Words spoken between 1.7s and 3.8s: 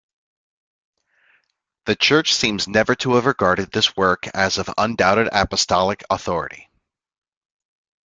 The Church seems never to have regarded